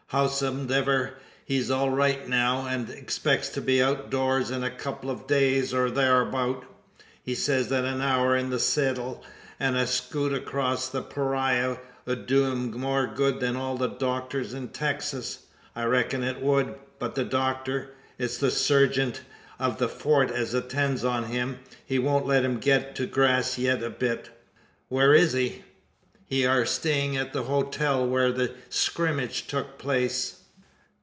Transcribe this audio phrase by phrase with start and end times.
[0.13, 1.13] Howsomdever,
[1.45, 5.15] he's all right now; an expecks to be out o' doors in a kupple o'
[5.25, 6.65] days, or tharabout.
[7.23, 9.23] He sez that an hour in the seddle,
[9.57, 14.53] an a skoot acrosst the purayra, 'ud do him more good than all the docters
[14.53, 15.45] in Texas.
[15.77, 19.21] I reckon it wud; but the docter it's the surgint
[19.61, 23.81] o' the Fort as attends on him he won't let him git to grass yit
[23.81, 24.29] a bit."
[24.89, 25.63] "Where is he?"
[26.25, 30.37] "He air stayin' at the hotel whar the skrimmage tuk place."